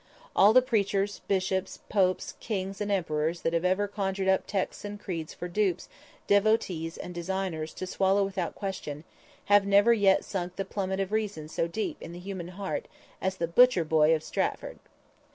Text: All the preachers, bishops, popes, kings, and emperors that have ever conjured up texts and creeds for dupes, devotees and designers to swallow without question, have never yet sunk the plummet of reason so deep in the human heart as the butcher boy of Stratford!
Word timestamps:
All 0.35 0.51
the 0.51 0.63
preachers, 0.63 1.21
bishops, 1.27 1.77
popes, 1.87 2.33
kings, 2.39 2.81
and 2.81 2.91
emperors 2.91 3.41
that 3.41 3.53
have 3.53 3.63
ever 3.63 3.87
conjured 3.87 4.27
up 4.27 4.47
texts 4.47 4.83
and 4.83 4.99
creeds 4.99 5.35
for 5.35 5.47
dupes, 5.47 5.89
devotees 6.25 6.97
and 6.97 7.13
designers 7.13 7.71
to 7.75 7.85
swallow 7.85 8.23
without 8.25 8.55
question, 8.55 9.03
have 9.45 9.67
never 9.67 9.93
yet 9.93 10.25
sunk 10.25 10.55
the 10.55 10.65
plummet 10.65 10.99
of 10.99 11.11
reason 11.11 11.47
so 11.47 11.67
deep 11.67 12.01
in 12.01 12.13
the 12.13 12.17
human 12.19 12.47
heart 12.47 12.87
as 13.21 13.35
the 13.37 13.47
butcher 13.47 13.83
boy 13.83 14.15
of 14.15 14.23
Stratford! 14.23 14.79